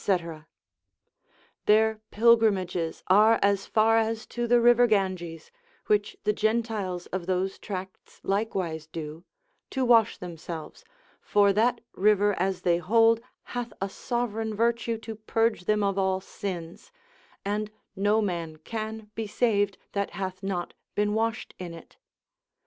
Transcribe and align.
Their 1.67 2.01
pilgrimages 2.09 3.03
are 3.05 3.37
as 3.43 3.67
far 3.67 3.99
as 3.99 4.25
to 4.33 4.47
the 4.47 4.59
river 4.59 4.87
Ganges 4.87 5.51
(which 5.85 6.17
the 6.23 6.33
Gentiles 6.33 7.05
of 7.13 7.27
those 7.27 7.59
tracts 7.59 8.19
likewise 8.23 8.87
do), 8.87 9.23
to 9.69 9.85
wash 9.85 10.17
themselves, 10.17 10.83
for 11.21 11.53
that 11.53 11.81
river 11.93 12.33
as 12.39 12.63
they 12.63 12.79
hold 12.79 13.21
hath 13.53 13.73
a 13.79 13.89
sovereign 13.89 14.55
virtue 14.55 14.97
to 14.97 15.13
purge 15.15 15.65
them 15.65 15.83
of 15.83 15.99
all 15.99 16.19
sins, 16.19 16.91
and 17.45 17.69
no 17.95 18.23
man 18.23 18.57
can 18.57 19.11
be 19.13 19.27
saved 19.27 19.77
that 19.91 20.15
hath 20.17 20.41
not 20.41 20.73
been 20.95 21.13
washed 21.13 21.53
in 21.59 21.75
it. 21.75 21.97